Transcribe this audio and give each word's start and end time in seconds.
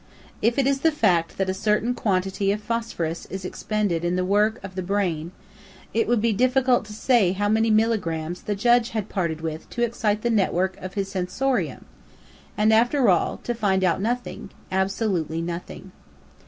If 0.41 0.57
it 0.57 0.65
is 0.65 0.79
the 0.79 0.91
fact 0.91 1.37
that 1.37 1.47
a 1.47 1.53
certain 1.53 1.93
quantity 1.93 2.51
of 2.51 2.59
phosphorus 2.59 3.27
is 3.27 3.45
expended 3.45 4.03
in 4.03 4.15
the 4.15 4.25
work 4.25 4.59
of 4.63 4.73
the 4.73 4.81
brain, 4.81 5.31
it 5.93 6.07
would 6.07 6.19
be 6.23 6.33
difficult 6.33 6.85
to 6.85 6.91
say 6.93 7.33
how 7.33 7.47
many 7.47 7.69
milligrammes 7.69 8.41
the 8.45 8.55
judge 8.55 8.89
had 8.97 9.09
parted 9.09 9.41
with 9.41 9.69
to 9.69 9.83
excite 9.83 10.23
the 10.23 10.31
network 10.31 10.75
of 10.77 10.95
his 10.95 11.11
"sensorium," 11.11 11.85
and 12.57 12.73
after 12.73 13.09
all, 13.09 13.37
to 13.43 13.53
find 13.53 13.83
out 13.83 14.01
nothing, 14.01 14.49
absolutely 14.71 15.39
nothing. 15.39 15.91